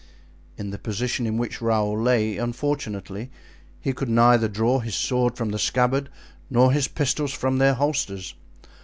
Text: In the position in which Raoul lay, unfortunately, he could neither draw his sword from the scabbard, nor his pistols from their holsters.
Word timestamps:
In 0.57 0.71
the 0.71 0.79
position 0.79 1.27
in 1.27 1.37
which 1.37 1.61
Raoul 1.61 1.95
lay, 1.95 2.35
unfortunately, 2.35 3.29
he 3.79 3.93
could 3.93 4.09
neither 4.09 4.47
draw 4.47 4.79
his 4.79 4.95
sword 4.95 5.37
from 5.37 5.51
the 5.51 5.59
scabbard, 5.59 6.09
nor 6.49 6.71
his 6.71 6.87
pistols 6.87 7.33
from 7.33 7.59
their 7.59 7.75
holsters. 7.75 8.33